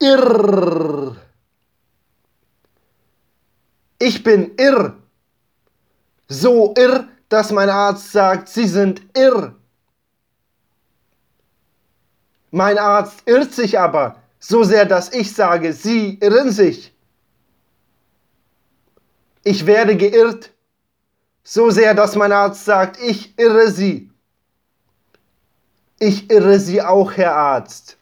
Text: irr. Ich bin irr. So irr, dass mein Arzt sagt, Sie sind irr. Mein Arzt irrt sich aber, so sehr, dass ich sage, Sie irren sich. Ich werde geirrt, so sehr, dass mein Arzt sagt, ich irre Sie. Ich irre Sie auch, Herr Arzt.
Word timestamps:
irr. 0.00 1.16
Ich 3.98 4.22
bin 4.22 4.52
irr. 4.56 4.96
So 6.28 6.74
irr, 6.76 7.08
dass 7.28 7.50
mein 7.50 7.70
Arzt 7.70 8.12
sagt, 8.12 8.48
Sie 8.48 8.66
sind 8.66 9.02
irr. 9.16 9.54
Mein 12.50 12.78
Arzt 12.78 13.22
irrt 13.26 13.52
sich 13.52 13.78
aber, 13.78 14.16
so 14.38 14.62
sehr, 14.62 14.84
dass 14.84 15.12
ich 15.12 15.34
sage, 15.34 15.72
Sie 15.72 16.18
irren 16.20 16.52
sich. 16.52 16.94
Ich 19.42 19.66
werde 19.66 19.96
geirrt, 19.96 20.52
so 21.42 21.70
sehr, 21.70 21.94
dass 21.94 22.16
mein 22.16 22.32
Arzt 22.32 22.64
sagt, 22.64 22.98
ich 23.00 23.38
irre 23.38 23.70
Sie. 23.70 24.10
Ich 25.98 26.30
irre 26.30 26.58
Sie 26.60 26.80
auch, 26.80 27.12
Herr 27.12 27.34
Arzt. 27.36 27.98